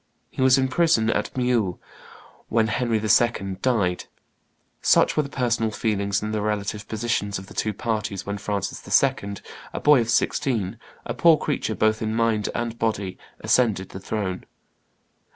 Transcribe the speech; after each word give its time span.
He 0.31 0.41
was 0.41 0.57
in 0.57 0.67
prison 0.67 1.11
at 1.11 1.37
Meaux 1.37 1.77
when 2.49 2.69
Henry 2.69 2.99
II. 2.99 3.57
died. 3.61 4.05
Such 4.81 5.15
were 5.15 5.21
the 5.21 5.29
personal 5.29 5.69
feelings 5.69 6.23
and 6.23 6.33
the 6.33 6.41
relative 6.41 6.87
positions 6.87 7.37
of 7.37 7.45
the 7.45 7.53
two 7.53 7.71
parties 7.71 8.25
when 8.25 8.39
Francis 8.39 8.81
II., 9.03 9.35
a 9.73 9.79
boy 9.79 10.01
of 10.01 10.09
sixteen, 10.09 10.79
a 11.05 11.13
poor 11.13 11.37
creature 11.37 11.75
both 11.75 12.01
in 12.01 12.15
mind 12.15 12.49
and 12.55 12.79
body, 12.79 13.19
ascended 13.43 13.89
the 13.89 13.99
throne. 13.99 14.45